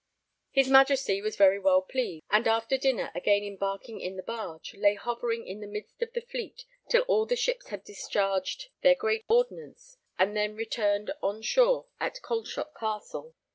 His 0.49 0.67
Majesty 0.67 1.21
was 1.21 1.35
very 1.35 1.59
well 1.59 1.83
pleased, 1.83 2.23
and 2.31 2.47
after 2.47 2.75
dinner, 2.75 3.11
again 3.13 3.43
embarking 3.43 3.99
in 3.99 4.15
the 4.15 4.23
barge, 4.23 4.73
lay 4.73 4.95
hovering 4.95 5.45
in 5.45 5.59
the 5.59 5.67
midst 5.67 6.01
of 6.01 6.11
the 6.13 6.21
Fleet 6.23 6.65
till 6.89 7.03
all 7.03 7.27
the 7.27 7.35
ships 7.35 7.67
had 7.67 7.83
discharged 7.83 8.69
their 8.81 8.95
great 8.95 9.23
ordnance, 9.29 9.97
and 10.17 10.35
then 10.35 10.55
returned 10.55 11.11
on 11.21 11.43
shore 11.43 11.85
at 11.99 12.19
Calshot 12.23 12.73
Castle. 12.73 13.35